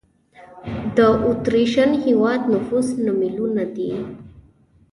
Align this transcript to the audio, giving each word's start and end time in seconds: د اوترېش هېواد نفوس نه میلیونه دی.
د 0.95 0.97
اوترېش 1.25 1.73
هېواد 2.05 2.41
نفوس 2.53 2.87
نه 3.03 3.11
میلیونه 3.21 3.63
دی. 3.75 3.91